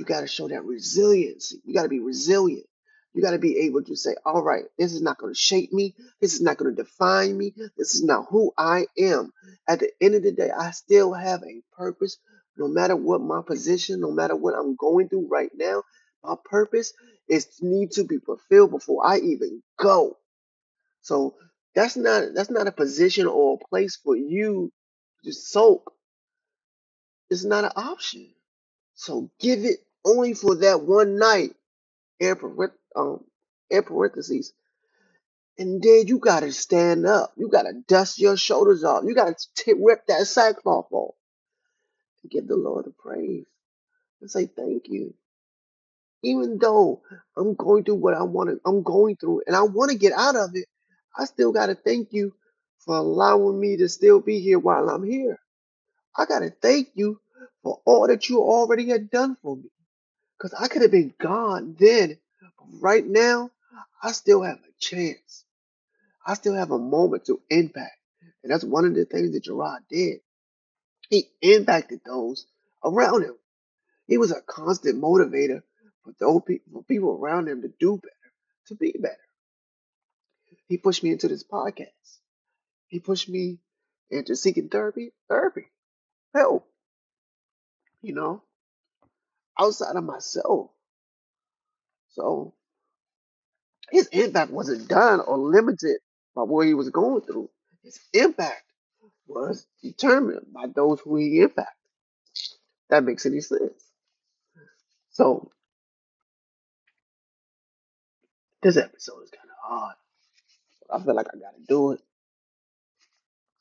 you 0.00 0.06
got 0.06 0.22
to 0.22 0.26
show 0.26 0.48
that 0.48 0.64
resiliency. 0.64 1.60
You 1.66 1.74
got 1.74 1.82
to 1.82 1.90
be 1.90 2.00
resilient. 2.00 2.64
You 3.12 3.22
got 3.22 3.32
to 3.32 3.38
be 3.38 3.58
able 3.58 3.84
to 3.84 3.96
say, 3.96 4.14
all 4.24 4.42
right, 4.42 4.64
this 4.78 4.94
is 4.94 5.02
not 5.02 5.18
going 5.18 5.34
to 5.34 5.38
shape 5.38 5.74
me. 5.74 5.94
This 6.22 6.32
is 6.32 6.40
not 6.40 6.56
going 6.56 6.74
to 6.74 6.82
define 6.82 7.36
me. 7.36 7.52
This 7.76 7.94
is 7.94 8.02
not 8.02 8.28
who 8.30 8.50
I 8.56 8.86
am. 8.98 9.30
At 9.68 9.80
the 9.80 9.90
end 10.00 10.14
of 10.14 10.22
the 10.22 10.32
day, 10.32 10.50
I 10.50 10.70
still 10.70 11.12
have 11.12 11.42
a 11.42 11.62
purpose. 11.76 12.16
No 12.56 12.66
matter 12.66 12.96
what 12.96 13.20
my 13.20 13.42
position, 13.46 14.00
no 14.00 14.10
matter 14.10 14.34
what 14.34 14.54
I'm 14.54 14.74
going 14.76 15.10
through 15.10 15.28
right 15.30 15.50
now, 15.54 15.82
my 16.24 16.36
purpose 16.46 16.94
is 17.28 17.46
need 17.60 17.92
to 17.92 18.04
be 18.04 18.16
fulfilled 18.20 18.70
before 18.70 19.06
I 19.06 19.18
even 19.18 19.62
go. 19.78 20.16
So 21.02 21.34
that's 21.74 21.96
not 21.96 22.34
that's 22.34 22.50
not 22.50 22.68
a 22.68 22.72
position 22.72 23.26
or 23.26 23.54
a 23.60 23.68
place 23.68 23.96
for 23.96 24.16
you 24.16 24.72
to 25.24 25.32
soak. 25.32 25.92
It's 27.30 27.44
not 27.44 27.64
an 27.64 27.72
option. 27.76 28.28
So 28.94 29.30
give 29.40 29.64
it 29.64 29.78
only 30.06 30.34
for 30.34 30.56
that 30.56 30.82
one 30.82 31.18
night. 31.18 31.54
Um, 32.96 33.24
air 33.70 33.82
parentheses. 33.82 34.52
And 35.58 35.82
then 35.82 36.08
you 36.08 36.18
gotta 36.18 36.52
stand 36.52 37.06
up. 37.06 37.32
You 37.36 37.48
gotta 37.48 37.74
dust 37.88 38.20
your 38.20 38.36
shoulders 38.36 38.84
off. 38.84 39.04
You 39.06 39.14
gotta 39.14 39.36
t- 39.56 39.74
rip 39.78 40.06
that 40.08 40.26
sackcloth 40.26 40.88
off 40.92 41.14
and 42.22 42.30
give 42.32 42.48
the 42.48 42.56
Lord 42.56 42.86
the 42.86 42.92
praise 42.92 43.46
and 44.20 44.30
say 44.30 44.46
thank 44.46 44.88
you. 44.88 45.14
Even 46.24 46.58
though 46.58 47.02
I'm 47.36 47.54
going 47.54 47.84
through 47.84 47.96
what 47.96 48.14
I 48.14 48.22
want 48.24 48.50
to, 48.50 48.60
I'm 48.66 48.82
going 48.82 49.16
through, 49.16 49.42
and 49.46 49.56
I 49.56 49.62
want 49.62 49.92
to 49.92 49.98
get 49.98 50.12
out 50.14 50.36
of 50.36 50.50
it. 50.54 50.66
I 51.18 51.26
still 51.26 51.52
gotta 51.52 51.74
thank 51.76 52.12
you 52.12 52.34
for 52.80 52.96
allowing 52.96 53.60
me 53.60 53.78
to 53.78 53.88
still 53.88 54.20
be 54.20 54.40
here 54.40 54.58
while 54.58 54.88
I'm 54.90 55.04
here. 55.04 55.38
I 56.16 56.26
gotta 56.26 56.50
thank 56.50 56.90
you 56.94 57.20
for 57.62 57.80
all 57.86 58.08
that 58.08 58.28
you 58.28 58.40
already 58.40 58.88
had 58.88 59.10
done 59.10 59.36
for 59.42 59.56
me. 59.56 59.70
Because 60.40 60.54
I 60.58 60.68
could 60.68 60.82
have 60.82 60.90
been 60.90 61.12
gone 61.20 61.76
then. 61.78 62.16
But 62.40 62.80
right 62.80 63.06
now, 63.06 63.50
I 64.02 64.12
still 64.12 64.42
have 64.42 64.56
a 64.56 64.80
chance. 64.80 65.44
I 66.26 66.34
still 66.34 66.54
have 66.54 66.70
a 66.70 66.78
moment 66.78 67.26
to 67.26 67.40
impact. 67.50 67.98
And 68.42 68.50
that's 68.50 68.64
one 68.64 68.86
of 68.86 68.94
the 68.94 69.04
things 69.04 69.32
that 69.32 69.44
Gerard 69.44 69.82
did. 69.90 70.20
He 71.10 71.28
impacted 71.42 72.00
those 72.06 72.46
around 72.82 73.24
him. 73.24 73.34
He 74.06 74.16
was 74.16 74.30
a 74.30 74.40
constant 74.40 75.00
motivator 75.02 75.62
for 76.04 76.14
those 76.18 76.42
people, 76.46 76.72
for 76.72 76.84
people 76.84 77.18
around 77.20 77.48
him 77.48 77.62
to 77.62 77.72
do 77.78 77.98
better, 77.98 78.32
to 78.68 78.74
be 78.76 78.94
better. 78.98 79.16
He 80.68 80.78
pushed 80.78 81.02
me 81.02 81.10
into 81.10 81.28
this 81.28 81.44
podcast. 81.44 82.18
He 82.88 82.98
pushed 82.98 83.28
me 83.28 83.58
into 84.10 84.36
seeking 84.36 84.68
therapy, 84.68 85.12
therapy, 85.28 85.66
help, 86.34 86.66
you 88.00 88.14
know, 88.14 88.42
outside 89.60 89.96
of 89.96 90.04
myself. 90.04 90.70
So 92.10 92.54
his 93.90 94.08
impact 94.08 94.50
wasn't 94.52 94.88
done 94.88 95.20
or 95.20 95.38
limited 95.38 95.98
by 96.34 96.42
what 96.42 96.66
he 96.66 96.74
was 96.74 96.90
going 96.90 97.22
through. 97.22 97.50
His 97.84 98.00
impact 98.14 98.64
was 99.28 99.66
determined 99.82 100.46
by 100.52 100.66
those 100.74 101.00
who 101.00 101.16
he 101.16 101.40
impacted. 101.40 101.74
That 102.90 103.04
makes 103.04 103.26
any 103.26 103.40
sense. 103.40 103.84
So 105.10 105.50
this 108.62 108.76
episode 108.76 109.22
is 109.24 109.30
kind 109.30 109.48
of 109.50 109.70
hard. 109.70 109.96
I 110.92 111.04
feel 111.04 111.14
like 111.16 111.28
I 111.28 111.38
gotta 111.38 111.62
do 111.68 111.92
it. 111.92 112.00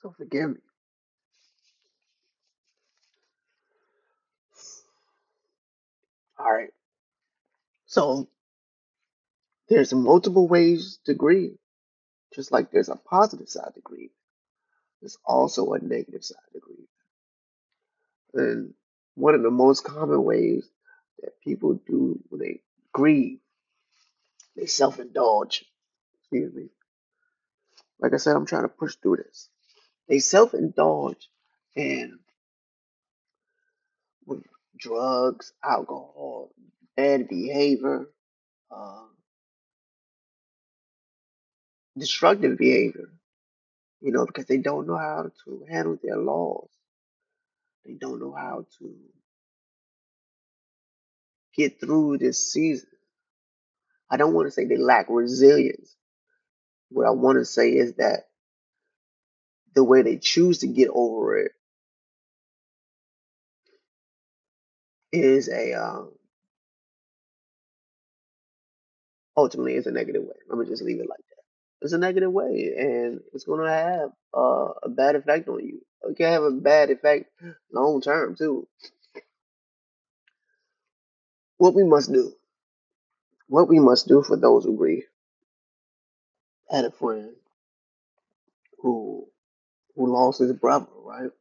So 0.01 0.13
forgive 0.17 0.51
me. 0.51 0.57
All 6.39 6.51
right. 6.51 6.71
So 7.85 8.29
there's 9.67 9.93
multiple 9.93 10.47
ways 10.47 10.99
to 11.05 11.13
grieve. 11.13 11.57
Just 12.33 12.51
like 12.51 12.71
there's 12.71 12.89
a 12.89 12.95
positive 12.95 13.49
side 13.49 13.71
to 13.73 13.81
grief, 13.81 14.11
there's 15.01 15.17
also 15.25 15.73
a 15.73 15.79
negative 15.79 16.23
side 16.23 16.37
to 16.53 16.59
grief. 16.59 16.87
And 18.33 18.73
one 19.15 19.33
of 19.33 19.41
the 19.41 19.51
most 19.51 19.83
common 19.83 20.23
ways 20.23 20.69
that 21.21 21.41
people 21.41 21.81
do 21.87 22.19
when 22.29 22.39
they 22.39 22.61
grieve, 22.93 23.39
they 24.55 24.67
self-indulge. 24.67 25.65
Excuse 26.19 26.53
me. 26.53 26.69
Like 27.99 28.13
I 28.13 28.17
said, 28.17 28.35
I'm 28.35 28.45
trying 28.45 28.63
to 28.63 28.69
push 28.69 28.95
through 28.95 29.17
this. 29.17 29.49
They 30.07 30.19
self-indulge 30.19 31.27
in 31.75 32.11
with 32.11 32.28
drugs, 34.79 35.53
alcohol, 35.63 36.51
bad 36.97 37.27
behavior, 37.27 38.07
uh, 38.71 39.03
destructive 41.97 42.57
behavior. 42.57 43.09
You 44.01 44.11
know, 44.13 44.25
because 44.25 44.45
they 44.45 44.57
don't 44.57 44.87
know 44.87 44.97
how 44.97 45.31
to 45.45 45.65
handle 45.69 45.97
their 46.01 46.17
laws. 46.17 46.69
They 47.85 47.93
don't 47.93 48.19
know 48.19 48.33
how 48.33 48.65
to 48.79 48.95
get 51.55 51.79
through 51.79 52.19
this 52.19 52.51
season. 52.51 52.89
I 54.09 54.17
don't 54.17 54.33
want 54.33 54.47
to 54.47 54.51
say 54.51 54.65
they 54.65 54.77
lack 54.77 55.07
resilience. 55.09 55.95
What 56.89 57.07
I 57.07 57.11
want 57.11 57.37
to 57.39 57.45
say 57.45 57.71
is 57.71 57.95
that 57.95 58.27
the 59.75 59.83
way 59.83 60.01
they 60.01 60.17
choose 60.17 60.59
to 60.59 60.67
get 60.67 60.89
over 60.93 61.37
it 61.37 61.51
is 65.11 65.49
a 65.49 65.73
um, 65.73 66.11
ultimately 69.37 69.75
is 69.75 69.87
a 69.87 69.91
negative 69.91 70.23
way. 70.23 70.35
Let 70.49 70.59
me 70.59 70.65
just 70.65 70.83
leave 70.83 70.99
it 70.99 71.09
like 71.09 71.19
that. 71.19 71.43
It's 71.81 71.93
a 71.93 71.97
negative 71.97 72.31
way, 72.31 72.73
and 72.77 73.21
it's 73.33 73.45
to 73.45 73.71
have 73.71 74.11
uh, 74.35 74.69
a 74.83 74.89
bad 74.89 75.15
effect 75.15 75.47
on 75.49 75.65
you. 75.65 75.81
It 76.03 76.17
can 76.17 76.31
have 76.31 76.43
a 76.43 76.51
bad 76.51 76.89
effect 76.91 77.31
long 77.71 78.01
term 78.01 78.35
too. 78.35 78.67
What 81.57 81.75
we 81.75 81.83
must 81.83 82.11
do, 82.11 82.33
what 83.47 83.67
we 83.69 83.79
must 83.79 84.07
do 84.07 84.23
for 84.23 84.37
those 84.37 84.65
who 84.65 84.77
grieve. 84.77 85.05
I 86.71 86.77
had 86.77 86.85
a 86.85 86.91
friend 86.91 87.31
who 88.79 89.27
who 89.95 90.11
lost 90.13 90.39
his 90.39 90.53
brother, 90.53 90.87
right? 91.03 91.31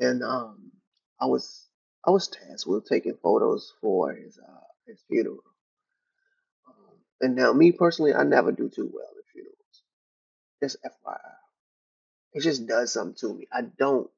And 0.00 0.22
um, 0.24 0.72
I 1.20 1.26
was 1.26 1.66
I 2.06 2.10
was 2.10 2.28
tasked 2.28 2.66
with 2.66 2.86
taking 2.86 3.16
photos 3.22 3.74
for 3.80 4.12
his 4.12 4.38
uh, 4.38 4.60
his 4.86 5.02
funeral. 5.08 5.42
Um, 6.66 6.96
and 7.20 7.36
now, 7.36 7.52
me 7.52 7.72
personally, 7.72 8.14
I 8.14 8.24
never 8.24 8.52
do 8.52 8.68
too 8.68 8.90
well 8.92 9.06
at 9.18 9.24
funerals. 9.32 9.82
Just 10.62 10.76
FYI, 10.84 11.18
it 12.32 12.42
just 12.42 12.66
does 12.66 12.92
something 12.92 13.16
to 13.16 13.34
me. 13.34 13.48
I 13.52 13.62
don't 13.62 14.10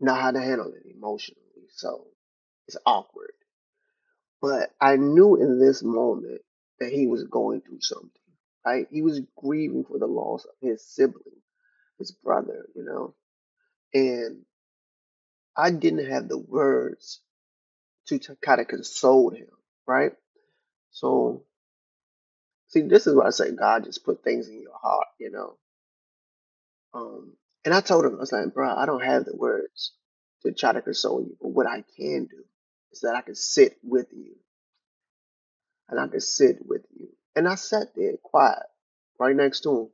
know 0.00 0.14
how 0.14 0.30
to 0.30 0.40
handle 0.40 0.72
it 0.72 0.94
emotionally, 0.94 1.40
so 1.70 2.06
it's 2.68 2.76
awkward. 2.84 3.32
But 4.42 4.70
I 4.80 4.96
knew 4.96 5.36
in 5.36 5.58
this 5.58 5.82
moment 5.82 6.42
that 6.78 6.92
he 6.92 7.06
was 7.06 7.24
going 7.24 7.62
through 7.62 7.80
something. 7.80 8.10
Right? 8.66 8.86
He 8.90 9.00
was 9.00 9.20
grieving 9.36 9.84
for 9.84 9.98
the 9.98 10.06
loss 10.06 10.44
of 10.44 10.50
his 10.60 10.84
sibling, 10.84 11.40
his 11.98 12.12
brother. 12.12 12.68
You 12.74 12.84
know, 12.84 13.14
and 13.94 14.42
I 15.56 15.70
didn't 15.70 16.10
have 16.10 16.28
the 16.28 16.38
words 16.38 17.20
to, 18.08 18.20
kind 18.42 18.60
of 18.60 18.68
console 18.68 19.30
him. 19.30 19.48
Right? 19.86 20.12
So 20.92 21.42
See, 22.68 22.82
this 22.82 23.06
is 23.06 23.14
why 23.14 23.26
I 23.26 23.30
say. 23.30 23.50
God 23.52 23.84
just 23.84 24.04
put 24.04 24.24
things 24.24 24.48
in 24.48 24.60
your 24.62 24.76
heart, 24.80 25.08
you 25.18 25.30
know. 25.30 25.56
Um, 26.94 27.32
and 27.64 27.74
I 27.74 27.80
told 27.80 28.04
him, 28.04 28.16
I 28.16 28.18
was 28.18 28.32
like, 28.32 28.54
bro, 28.54 28.74
I 28.74 28.86
don't 28.86 29.04
have 29.04 29.24
the 29.24 29.36
words 29.36 29.92
to 30.42 30.52
try 30.52 30.72
to 30.72 30.82
console 30.82 31.22
you, 31.22 31.36
but 31.40 31.48
what 31.48 31.66
I 31.66 31.84
can 31.96 32.26
do 32.26 32.44
is 32.92 33.00
that 33.00 33.14
I 33.14 33.22
can 33.22 33.34
sit 33.34 33.76
with 33.82 34.06
you, 34.12 34.36
and 35.88 36.00
I 36.00 36.08
can 36.08 36.20
sit 36.20 36.66
with 36.66 36.82
you. 36.96 37.08
And 37.36 37.48
I 37.48 37.56
sat 37.56 37.94
there 37.94 38.14
quiet, 38.22 38.64
right 39.18 39.36
next 39.36 39.60
to 39.62 39.80
him, 39.80 39.88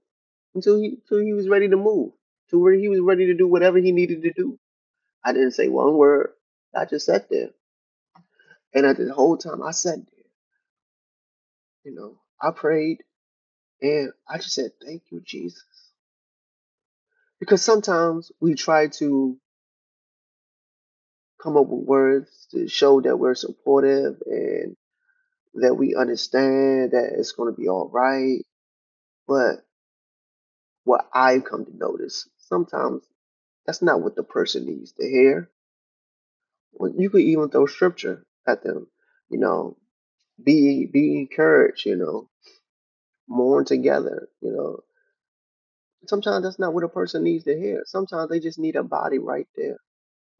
until 0.54 0.80
he 0.80 0.98
until 1.02 1.20
he 1.20 1.32
was 1.32 1.48
ready 1.48 1.68
to 1.68 1.76
move, 1.76 2.12
to 2.50 2.58
where 2.58 2.74
he 2.74 2.88
was 2.88 3.00
ready 3.00 3.26
to 3.26 3.34
do 3.34 3.48
whatever 3.48 3.78
he 3.78 3.92
needed 3.92 4.22
to 4.22 4.32
do. 4.32 4.58
I 5.24 5.32
didn't 5.32 5.52
say 5.52 5.68
one 5.68 5.94
word. 5.96 6.32
I 6.74 6.86
just 6.86 7.06
sat 7.06 7.28
there, 7.30 7.50
and 8.74 8.86
at 8.86 8.98
the 8.98 9.12
whole 9.14 9.36
time 9.38 9.62
I 9.62 9.72
sat 9.72 9.96
there, 9.98 10.26
you 11.84 11.94
know, 11.94 12.18
I 12.40 12.52
prayed, 12.52 13.04
and 13.82 14.12
I 14.28 14.38
just 14.38 14.54
said, 14.54 14.72
"Thank 14.84 15.04
you, 15.10 15.20
Jesus." 15.24 15.64
Because 17.40 17.62
sometimes 17.62 18.32
we 18.40 18.54
try 18.54 18.88
to 18.88 19.38
come 21.42 21.56
up 21.56 21.66
with 21.68 21.86
words 21.86 22.48
to 22.52 22.68
show 22.68 23.00
that 23.02 23.18
we're 23.18 23.34
supportive 23.36 24.22
and 24.26 24.76
that 25.54 25.74
we 25.76 25.94
understand 25.96 26.92
that 26.92 27.12
it's 27.18 27.32
going 27.32 27.52
to 27.54 27.60
be 27.60 27.68
all 27.68 27.90
right. 27.92 28.44
But 29.28 29.64
what 30.84 31.08
I've 31.14 31.44
come 31.44 31.64
to 31.66 31.76
notice, 31.76 32.28
sometimes 32.38 33.02
that's 33.66 33.82
not 33.82 34.02
what 34.02 34.16
the 34.16 34.22
person 34.22 34.66
needs 34.66 34.92
to 34.92 35.08
hear. 35.08 35.50
Well, 36.72 36.92
you 36.96 37.10
could 37.10 37.22
even 37.22 37.50
throw 37.50 37.66
scripture 37.66 38.24
at 38.46 38.62
them, 38.64 38.88
you 39.30 39.38
know, 39.38 39.76
be 40.42 40.86
be 40.86 41.18
encouraged, 41.20 41.86
you 41.86 41.96
know, 41.96 42.28
mourn 43.28 43.64
together, 43.64 44.28
you 44.40 44.52
know. 44.52 44.80
Sometimes 46.06 46.44
that's 46.44 46.58
not 46.58 46.74
what 46.74 46.84
a 46.84 46.88
person 46.88 47.22
needs 47.24 47.44
to 47.44 47.58
hear. 47.58 47.82
Sometimes 47.86 48.28
they 48.30 48.40
just 48.40 48.58
need 48.58 48.76
a 48.76 48.82
body 48.82 49.18
right 49.18 49.46
there, 49.56 49.78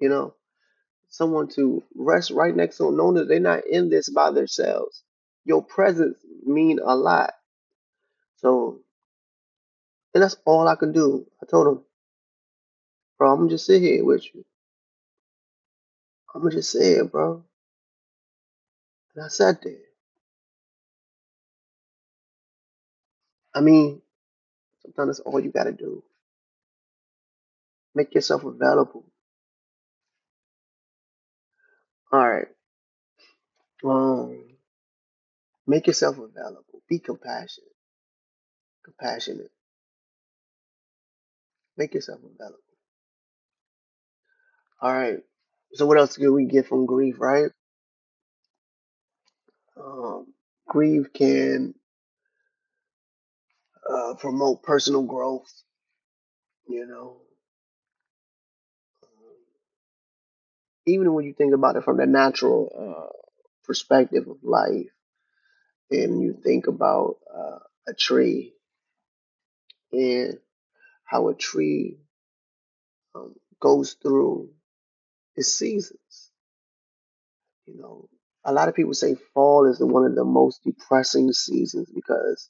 you 0.01 0.09
know, 0.09 0.35
someone 1.09 1.49
to 1.49 1.83
rest 1.95 2.31
right 2.31 2.55
next 2.55 2.79
to 2.79 2.85
them, 2.85 2.97
knowing 2.97 3.15
that 3.15 3.29
they're 3.29 3.41
not 3.41 3.67
in 3.67 3.91
this 3.91 4.09
by 4.09 4.31
themselves. 4.31 5.05
Your 5.45 5.63
presence 5.65 6.19
mean 6.45 6.81
a 6.85 6.97
lot. 6.97 7.35
So, 8.39 8.81
and 10.15 10.23
that's 10.23 10.37
all 10.45 10.69
I 10.69 10.77
can 10.77 10.93
do. 10.93 11.27
I 11.43 11.47
told 11.47 11.69
him, 11.69 11.85
bro, 13.23 13.33
I'm 13.33 13.49
just 13.49 13.67
sit 13.67 13.81
here 13.81 14.05
with 14.05 14.25
you. 14.35 14.45
I'm 16.35 16.51
just 16.51 16.73
sit 16.73 16.83
here, 16.83 17.05
bro. 17.05 17.45
And 19.15 19.25
I 19.25 19.29
sat 19.29 19.63
there. 19.63 19.77
I 23.55 23.61
mean, 23.61 24.03
sometimes 24.83 25.19
that's 25.19 25.21
all 25.21 25.39
you 25.39 25.53
gotta 25.53 25.71
do. 25.71 26.03
Make 27.95 28.13
yourself 28.13 28.43
available. 28.43 29.05
All 32.13 32.29
right. 32.29 32.49
Um, 33.85 34.47
make 35.69 35.87
yourself 35.87 36.19
available. 36.19 36.83
Be 36.89 36.99
compassionate. 36.99 37.71
Compassionate. 38.85 39.53
Make 41.77 41.95
yourself 41.95 42.19
available. 42.19 42.72
All 44.83 44.93
right. 44.93 45.19
So 45.75 45.87
what 45.87 45.99
else 45.99 46.17
can 46.19 46.35
we 46.35 46.45
get 46.45 46.67
from 46.69 46.85
grief, 46.87 47.17
right? 47.19 47.51
Um, 49.77 50.33
grief 50.67 51.13
can 51.13 51.75
uh, 53.89 54.15
promote 54.19 54.63
personal 54.65 55.03
growth. 55.05 55.63
You 56.69 56.87
know, 56.87 57.21
even 60.87 61.13
when 61.13 61.25
you 61.25 61.33
think 61.35 61.55
about 61.55 61.77
it 61.77 61.85
from 61.85 61.97
the 61.97 62.07
natural 62.07 62.71
uh, 62.77 63.13
perspective 63.65 64.29
of 64.29 64.39
life, 64.43 64.91
and 65.91 66.21
you 66.23 66.33
think 66.43 66.67
about 66.67 67.17
uh, 67.35 67.59
a 67.89 67.95
tree 67.95 68.55
and 69.93 70.39
how 71.05 71.29
a 71.29 71.35
tree 71.35 71.99
um, 73.15 73.35
goes 73.61 73.95
through 73.95 74.51
its 75.37 75.53
seasons. 75.53 76.31
You 77.67 77.77
know, 77.81 78.09
a 78.45 78.53
lot 78.53 78.69
of 78.69 78.75
people 78.75 78.95
say 78.95 79.15
fall 79.35 79.67
is 79.71 79.79
the, 79.79 79.87
one 79.87 80.05
of 80.05 80.15
the 80.15 80.25
most 80.25 80.63
depressing 80.65 81.33
seasons 81.33 81.91
because 81.95 82.49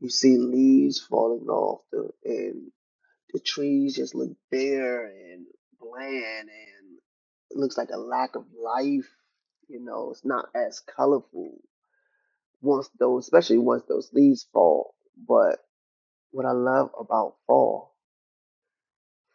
you 0.00 0.10
see 0.10 0.36
leaves 0.36 1.00
falling 1.00 1.48
off 1.48 1.80
the 1.90 2.10
and 2.24 2.70
the 3.32 3.40
trees 3.40 3.96
just 3.96 4.14
look 4.14 4.30
bare 4.50 5.06
and 5.06 5.46
bland 5.80 6.48
and 6.48 6.98
it 7.50 7.56
looks 7.56 7.78
like 7.78 7.90
a 7.90 7.98
lack 7.98 8.36
of 8.36 8.44
life. 8.62 9.08
You 9.68 9.80
know, 9.80 10.10
it's 10.10 10.24
not 10.24 10.46
as 10.54 10.80
colorful 10.80 11.58
once 12.60 12.88
those, 12.98 13.24
especially 13.24 13.58
once 13.58 13.84
those 13.88 14.10
leaves 14.12 14.46
fall. 14.52 14.94
But 15.28 15.58
what 16.30 16.46
I 16.46 16.52
love 16.52 16.90
about 16.98 17.36
fall, 17.46 17.94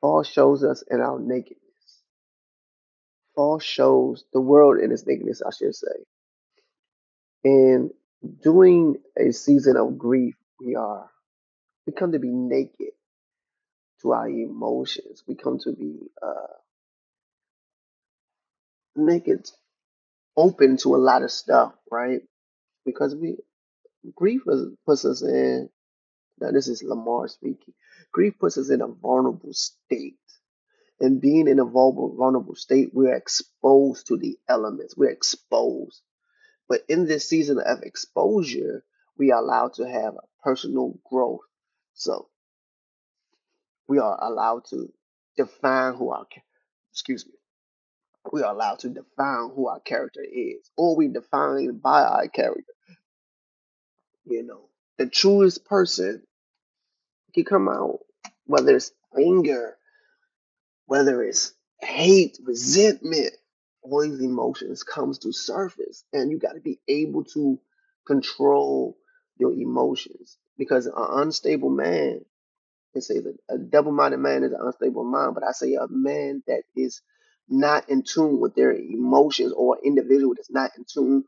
fall 0.01 0.24
shows 0.24 0.63
us 0.63 0.84
in 0.89 1.01
our 1.01 1.20
nakedness. 1.20 1.66
Fall 3.38 3.60
shows 3.60 4.26
the 4.34 4.41
world 4.41 4.80
in 4.82 4.91
its 4.91 5.08
nakedness, 5.08 5.43
I 5.43 5.52
should 5.52 5.76
say. 5.76 5.88
And 7.45 7.91
during 8.43 8.97
a 9.17 9.32
season 9.34 9.78
of 9.78 9.97
grief, 9.97 10.36
we 10.60 10.76
are 10.76 11.10
we 11.88 11.93
come 11.93 12.13
to 12.13 12.19
be 12.19 12.30
naked 12.32 12.93
to 14.02 14.13
our 14.13 14.30
emotions. 14.30 15.23
We 15.28 15.36
come 15.36 15.60
to 15.60 15.73
be 15.73 16.00
uh, 16.21 16.54
naked, 18.95 19.50
open 20.38 20.78
to 20.78 20.95
a 20.95 20.97
lot 20.97 21.23
of 21.23 21.32
stuff, 21.32 21.73
right? 21.91 22.21
Because 22.86 23.15
we 23.15 23.38
grief 24.15 24.43
puts 24.86 25.06
us 25.06 25.23
in. 25.23 25.69
Now 26.41 26.52
this 26.52 26.67
is 26.67 26.84
Lamar 26.84 27.28
speaking. 27.30 27.73
Grief 28.13 28.36
puts 28.39 28.58
us 28.58 28.69
in 28.71 28.82
a 28.82 28.88
vulnerable 28.88 29.54
state, 29.54 30.17
and 30.99 31.21
being 31.21 31.47
in 31.47 31.60
a 31.60 31.65
vulnerable, 31.65 32.15
vulnerable 32.17 32.55
state, 32.55 32.89
we're 32.93 33.15
exposed 33.15 34.07
to 34.07 34.17
the 34.17 34.38
elements. 34.49 34.95
We're 34.97 35.12
exposed. 35.12 36.01
But 36.69 36.81
in 36.89 37.05
this 37.05 37.29
season 37.29 37.60
of 37.60 37.83
exposure, 37.83 38.83
we 39.17 39.31
are 39.31 39.41
allowed 39.41 39.73
to 39.75 39.88
have 39.88 40.15
a 40.15 40.43
personal 40.43 40.99
growth. 41.10 41.41
So 41.93 42.27
we 43.88 43.99
are 43.99 44.17
allowed 44.21 44.65
to 44.65 44.91
define 45.38 45.93
who 45.95 46.12
our 46.12 46.25
excuse 46.91 47.25
me 47.25 47.33
we 48.31 48.41
are 48.43 48.53
allowed 48.53 48.79
to 48.79 48.89
define 48.89 49.49
who 49.55 49.67
our 49.67 49.79
character 49.79 50.21
is 50.23 50.69
or 50.77 50.95
we 50.95 51.07
define 51.07 51.77
by 51.77 52.01
our 52.01 52.27
character 52.27 52.73
you 54.25 54.43
know 54.43 54.69
the 54.97 55.07
truest 55.07 55.65
person 55.65 56.23
can 57.33 57.45
come 57.45 57.69
out 57.69 57.99
whether 58.45 58.75
it's 58.75 58.91
anger 59.17 59.77
whether 60.88 61.23
it's 61.23 61.54
hate 61.82 62.39
resentment 62.43 63.34
all 63.84 64.02
these 64.02 64.21
emotions 64.21 64.84
comes 64.84 65.19
to 65.19 65.34
surface 65.34 66.06
and 66.13 66.32
you 66.32 66.39
got 66.39 66.54
to 66.54 66.62
be 66.62 66.80
able 66.89 67.26
to 67.26 67.60
control 68.08 68.97
your 69.39 69.54
emotions 69.54 70.38
because 70.58 70.88
an 70.88 70.93
unstable 70.97 71.71
man 71.71 72.21
They 72.93 73.02
say 73.02 73.19
that 73.21 73.38
a 73.50 73.58
double-minded 73.60 74.17
man 74.19 74.43
is 74.43 74.54
an 74.54 74.60
unstable 74.62 75.06
mind, 75.06 75.36
but 75.36 75.45
I 75.45 75.54
say 75.54 75.76
a 75.76 75.88
man 75.89 76.43
that 76.47 76.63
is 76.76 77.02
not 77.50 77.89
in 77.89 78.04
tune 78.04 78.39
with 78.41 78.56
their 78.56 78.73
emotions 78.73 79.54
or 79.54 79.76
an 79.76 79.82
individual 79.86 80.36
that's 80.36 80.52
not 80.52 80.71
in 80.78 80.86
tune 80.86 81.26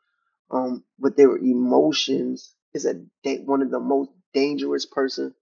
um, 0.52 0.84
with 1.00 1.16
their 1.18 1.38
emotions 1.38 2.54
is 2.74 2.86
a 2.86 2.96
one 3.46 3.62
of 3.62 3.72
the 3.72 3.80
most 3.80 4.12
dangerous 4.34 4.86
person 4.86 5.36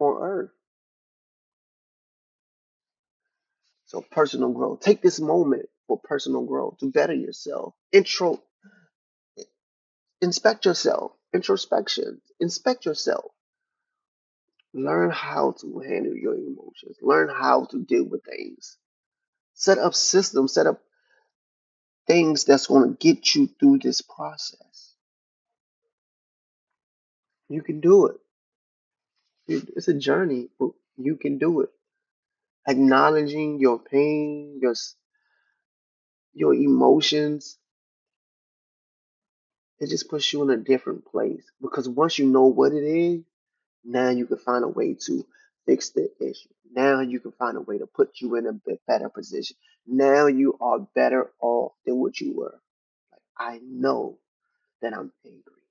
on 0.00 0.22
earth. 0.22 0.50
So 3.92 4.00
personal 4.10 4.52
growth. 4.52 4.80
Take 4.80 5.02
this 5.02 5.20
moment 5.20 5.66
for 5.86 6.00
personal 6.02 6.46
growth 6.46 6.78
to 6.78 6.90
better 6.90 7.12
yourself. 7.12 7.74
Intro, 7.92 8.42
inspect 10.22 10.64
yourself. 10.64 11.12
Introspection. 11.34 12.22
Inspect 12.40 12.86
yourself. 12.86 13.26
Learn 14.72 15.10
how 15.10 15.52
to 15.60 15.80
handle 15.80 16.16
your 16.16 16.34
emotions. 16.36 16.96
Learn 17.02 17.28
how 17.28 17.66
to 17.66 17.84
deal 17.84 18.04
with 18.04 18.24
things. 18.24 18.78
Set 19.52 19.76
up 19.76 19.94
systems. 19.94 20.54
Set 20.54 20.66
up 20.66 20.80
things 22.06 22.44
that's 22.44 22.68
going 22.68 22.88
to 22.88 22.96
get 22.96 23.34
you 23.34 23.46
through 23.60 23.80
this 23.80 24.00
process. 24.00 24.94
You 27.50 27.60
can 27.60 27.80
do 27.80 28.06
it. 28.06 28.16
It's 29.46 29.88
a 29.88 29.94
journey, 29.94 30.48
but 30.58 30.70
you 30.96 31.16
can 31.16 31.36
do 31.36 31.60
it. 31.60 31.68
Acknowledging 32.66 33.58
your 33.60 33.78
pain, 33.78 34.58
your 34.62 34.74
your 36.34 36.54
emotions, 36.54 37.58
it 39.80 39.90
just 39.90 40.08
puts 40.08 40.32
you 40.32 40.42
in 40.42 40.50
a 40.50 40.56
different 40.56 41.04
place. 41.04 41.44
Because 41.60 41.88
once 41.88 42.18
you 42.18 42.26
know 42.26 42.46
what 42.46 42.72
it 42.72 42.84
is, 42.84 43.22
now 43.84 44.10
you 44.10 44.26
can 44.26 44.38
find 44.38 44.64
a 44.64 44.68
way 44.68 44.96
to 45.06 45.26
fix 45.66 45.90
the 45.90 46.10
issue. 46.20 46.48
Now 46.72 47.00
you 47.00 47.20
can 47.20 47.32
find 47.32 47.56
a 47.56 47.60
way 47.60 47.78
to 47.78 47.86
put 47.86 48.20
you 48.20 48.36
in 48.36 48.46
a 48.46 48.52
bit 48.52 48.80
better 48.86 49.08
position. 49.08 49.56
Now 49.86 50.26
you 50.26 50.56
are 50.60 50.78
better 50.94 51.30
off 51.40 51.72
than 51.84 51.96
what 51.96 52.20
you 52.20 52.34
were. 52.34 52.60
Like, 53.12 53.22
I 53.38 53.60
know 53.62 54.18
that 54.80 54.94
I'm 54.94 55.12
angry. 55.26 55.62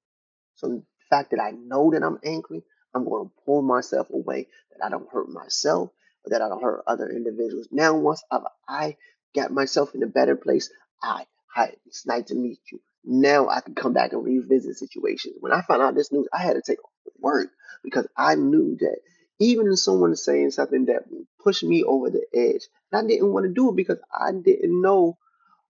So 0.55 0.67
the 0.67 0.83
fact 1.09 1.31
that 1.31 1.41
I 1.41 1.51
know 1.51 1.91
that 1.91 2.03
I'm 2.03 2.19
angry, 2.23 2.63
I'm 2.93 3.05
going 3.05 3.25
to 3.25 3.31
pull 3.45 3.61
myself 3.61 4.09
away 4.11 4.47
that 4.71 4.85
I 4.85 4.89
don't 4.89 5.09
hurt 5.11 5.29
myself 5.29 5.91
that 6.25 6.41
I 6.41 6.49
don't 6.49 6.61
hurt 6.61 6.83
other 6.87 7.09
individuals. 7.09 7.67
Now, 7.71 7.95
once 7.95 8.23
I've, 8.31 8.41
I 8.67 8.97
got 9.35 9.51
myself 9.51 9.95
in 9.95 10.03
a 10.03 10.07
better 10.07 10.35
place, 10.35 10.69
I, 11.01 11.25
hi, 11.53 11.75
it's 11.85 12.05
nice 12.05 12.25
to 12.25 12.35
meet 12.35 12.59
you. 12.71 12.79
Now 13.03 13.49
I 13.49 13.61
can 13.61 13.73
come 13.73 13.93
back 13.93 14.13
and 14.13 14.23
revisit 14.23 14.77
situations. 14.77 15.35
When 15.39 15.51
I 15.51 15.61
found 15.61 15.81
out 15.81 15.95
this 15.95 16.11
news, 16.11 16.27
I 16.31 16.39
had 16.39 16.53
to 16.53 16.61
take 16.61 16.83
off 16.83 16.91
work 17.19 17.49
because 17.83 18.07
I 18.15 18.35
knew 18.35 18.77
that 18.79 18.97
even 19.39 19.71
if 19.71 19.79
someone 19.79 20.15
saying 20.15 20.51
something 20.51 20.85
that 20.85 21.05
pushed 21.43 21.63
me 21.63 21.83
over 21.83 22.11
the 22.11 22.23
edge, 22.33 22.61
I 22.93 23.01
didn't 23.05 23.33
want 23.33 23.47
to 23.47 23.53
do 23.53 23.69
it 23.69 23.75
because 23.75 23.97
I 24.13 24.31
didn't 24.31 24.81
know 24.81 25.17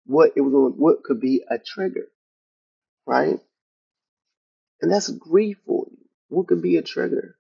what 0.06 0.34
it 0.36 0.42
was 0.42 0.74
what 0.76 1.04
could 1.04 1.22
be 1.22 1.44
a 1.50 1.58
trigger, 1.58 2.08
right? 3.06 3.40
And 4.82 4.92
that's 4.92 5.10
grief 5.10 5.58
for 5.66 5.86
you. 5.90 5.98
What 6.28 6.48
could 6.48 6.62
be 6.62 6.78
a 6.78 6.82
trigger? 6.82 7.38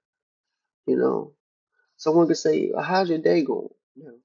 You 0.86 0.98
know, 0.98 1.34
someone 2.02 2.28
could 2.28 2.38
say, 2.38 2.72
"How's 2.76 3.10
your 3.10 3.20
day 3.20 3.44
going?" 3.44 3.70
You 3.96 4.04
know, 4.06 4.18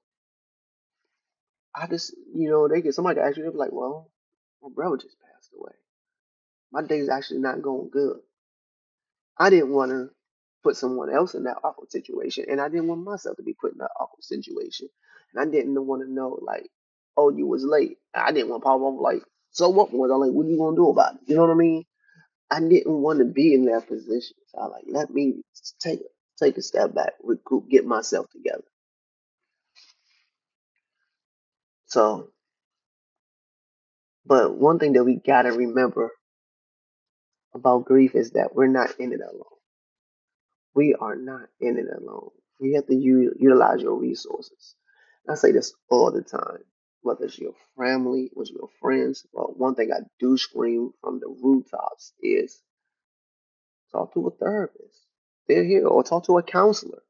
I 1.75 1.85
just, 1.87 2.15
you 2.33 2.49
know, 2.49 2.67
they 2.67 2.81
get 2.81 2.95
somebody 2.95 3.19
to 3.19 3.23
ask 3.25 3.37
you, 3.37 3.43
they're 3.43 3.51
like, 3.51 3.71
"Well, 3.71 4.09
my 4.63 4.69
brother 4.73 4.97
just 4.97 5.17
passed 5.21 5.51
away. 5.55 5.73
My 6.71 6.81
day's 6.81 7.07
actually 7.09 7.39
not 7.41 7.61
going 7.61 7.89
good." 7.89 8.19
I 9.37 9.51
didn't 9.51 9.73
want 9.73 9.91
to 9.91 10.09
put 10.63 10.75
someone 10.75 11.13
else 11.13 11.35
in 11.35 11.43
that 11.43 11.59
awkward 11.63 11.91
situation, 11.91 12.45
and 12.49 12.59
I 12.59 12.67
didn't 12.67 12.87
want 12.87 13.03
myself 13.03 13.37
to 13.37 13.43
be 13.43 13.53
put 13.53 13.73
in 13.73 13.77
that 13.77 13.91
awkward 13.99 14.23
situation. 14.23 14.89
And 15.33 15.47
I 15.47 15.51
didn't 15.51 15.85
want 15.85 16.01
to 16.01 16.11
know 16.11 16.39
like, 16.41 16.69
oh, 17.15 17.29
you 17.29 17.45
was 17.45 17.63
late. 17.63 17.99
I 18.15 18.31
didn't 18.31 18.49
want 18.49 18.63
to 18.63 18.65
pop 18.65 18.81
like, 18.99 19.21
so 19.51 19.69
what 19.69 19.93
was 19.93 20.09
I 20.09 20.15
like? 20.15 20.31
What 20.31 20.47
are 20.47 20.49
you 20.49 20.57
gonna 20.57 20.75
do 20.75 20.89
about 20.89 21.15
it? 21.15 21.21
You 21.27 21.35
know 21.35 21.43
what 21.43 21.51
I 21.51 21.55
mean? 21.55 21.85
I 22.49 22.59
didn't 22.59 23.01
want 23.01 23.19
to 23.19 23.25
be 23.25 23.53
in 23.53 23.65
that 23.65 23.87
position. 23.87 24.37
So 24.47 24.59
I 24.59 24.65
like 24.67 24.85
let 24.87 25.11
me 25.13 25.43
take 25.79 26.01
take 26.39 26.57
a 26.57 26.61
step 26.61 26.93
back, 26.95 27.13
recoup, 27.23 27.69
get 27.69 27.85
myself 27.85 28.27
together. 28.31 28.63
So, 31.87 32.29
but 34.25 34.55
one 34.55 34.79
thing 34.79 34.93
that 34.93 35.03
we 35.05 35.15
gotta 35.15 35.51
remember 35.53 36.11
about 37.53 37.85
grief 37.85 38.15
is 38.15 38.31
that 38.31 38.55
we're 38.55 38.67
not 38.67 38.99
in 38.99 39.13
it 39.13 39.21
alone. 39.21 39.43
We 40.75 40.95
are 40.95 41.15
not 41.15 41.49
in 41.59 41.77
it 41.77 41.87
alone. 42.01 42.31
You 42.61 42.75
have 42.75 42.87
to 42.87 42.95
u- 42.95 43.35
utilize 43.39 43.81
your 43.81 43.95
resources. 43.97 44.75
I 45.29 45.35
say 45.35 45.51
this 45.51 45.73
all 45.89 46.11
the 46.11 46.23
time, 46.23 46.63
whether 47.01 47.25
it's 47.25 47.39
your 47.39 47.55
family, 47.77 48.31
whether 48.33 48.43
it's 48.49 48.51
your 48.51 48.69
friends. 48.81 49.25
But 49.33 49.57
one 49.59 49.75
thing 49.75 49.91
I 49.93 50.01
do 50.19 50.37
scream 50.37 50.93
from 51.01 51.19
the 51.19 51.27
rooftops 51.29 52.13
is 52.21 52.61
talk 53.91 54.13
to 54.15 54.27
a 54.27 54.31
therapist. 54.31 55.06
They're 55.47 55.63
here, 55.63 55.87
or 55.87 56.03
talk 56.03 56.25
to 56.25 56.37
a 56.37 56.43
counselor. 56.43 57.01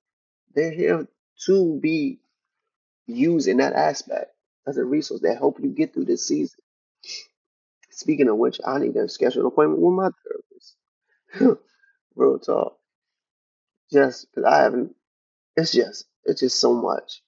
They're 0.56 0.72
here 0.72 1.08
to 1.46 1.80
be 1.82 2.20
used 3.08 3.48
in 3.48 3.58
that 3.58 3.74
aspect 3.74 4.32
as 4.68 4.78
a 4.78 4.84
resource 4.86 5.22
that 5.22 5.38
help 5.38 5.60
you 5.60 5.70
get 5.70 5.94
through 5.94 6.06
this 6.06 6.28
season. 6.28 6.60
Speaking 7.92 8.30
of 8.30 8.38
which, 8.38 8.60
I 8.66 8.78
need 8.80 8.94
to 8.94 9.10
schedule 9.10 9.42
an 9.42 9.48
appointment 9.48 9.82
with 9.82 9.94
my 9.94 10.10
therapist. 11.34 11.62
Real 12.16 12.40
talk. 12.40 12.78
Just 13.92 14.28
because 14.30 14.44
I 14.44 14.64
haven't, 14.64 14.96
it's 15.56 15.72
just, 15.72 16.06
it's 16.26 16.42
just 16.42 16.60
so 16.60 16.74
much. 16.74 17.22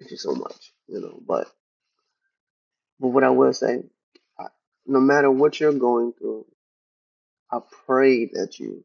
It's 0.00 0.10
just 0.10 0.22
so 0.22 0.32
much, 0.34 0.72
you 0.86 1.00
know. 1.00 1.20
But, 1.26 1.48
but 3.00 3.08
what 3.08 3.24
I 3.24 3.30
will 3.30 3.52
say, 3.52 3.82
I, 4.38 4.46
no 4.86 5.00
matter 5.00 5.30
what 5.30 5.58
you're 5.58 5.72
going 5.72 6.12
through, 6.12 6.46
I 7.50 7.58
pray 7.86 8.26
that 8.26 8.58
you 8.58 8.84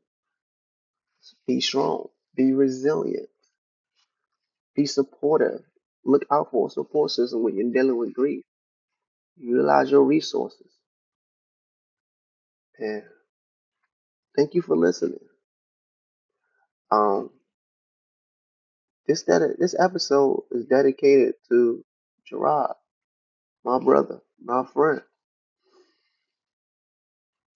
be 1.47 1.61
strong, 1.61 2.07
be 2.35 2.53
resilient, 2.53 3.29
be 4.75 4.85
supportive. 4.85 5.61
Look 6.05 6.25
out 6.31 6.51
for 6.51 6.67
a 6.67 6.71
support 6.71 7.11
system 7.11 7.43
when 7.43 7.55
you're 7.55 7.71
dealing 7.71 7.97
with 7.97 8.13
grief. 8.13 8.43
Utilize 9.37 9.91
your 9.91 10.03
resources. 10.03 10.71
And 12.77 13.03
thank 14.35 14.53
you 14.53 14.61
for 14.61 14.75
listening. 14.75 15.19
Um, 16.91 17.31
this 19.07 19.23
dedi- 19.23 19.57
this 19.57 19.75
episode 19.79 20.43
is 20.51 20.65
dedicated 20.65 21.35
to 21.49 21.83
Gerard, 22.27 22.75
my 23.65 23.79
brother, 23.79 24.21
my 24.43 24.65
friend. 24.65 25.01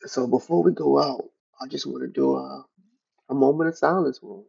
So 0.06 0.28
before 0.28 0.64
we 0.64 0.72
go 0.74 1.00
out, 1.00 1.26
I 1.62 1.68
just 1.68 1.86
want 1.86 2.02
to 2.02 2.08
do 2.08 2.36
a, 2.36 2.66
a 3.30 3.34
moment 3.36 3.70
of 3.70 3.78
silence 3.78 4.20
him 4.22 4.46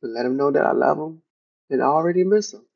to 0.00 0.08
let 0.08 0.26
him 0.26 0.36
know 0.36 0.50
that 0.52 0.64
I 0.66 0.72
love 0.72 0.98
him 0.98 1.22
and 1.70 1.82
I 1.82 1.86
already 1.86 2.24
miss 2.24 2.54
him. 2.54 2.66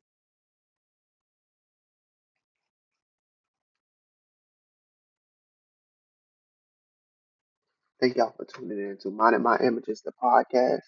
Thank 8.01 8.17
y'all 8.17 8.33
for 8.37 8.45
tuning 8.45 8.79
in 8.79 8.97
to 8.99 9.11
Minding 9.11 9.43
My 9.43 9.57
Images, 9.59 10.01
the 10.01 10.11
podcast. 10.11 10.83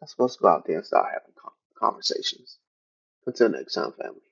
I'm 0.00 0.08
supposed 0.08 0.38
to 0.38 0.42
go 0.42 0.48
out 0.48 0.64
there 0.66 0.78
and 0.78 0.86
start 0.86 1.06
having 1.12 1.34
conversations. 1.78 2.58
Until 3.26 3.50
next 3.50 3.74
time, 3.74 3.92
family. 3.92 4.31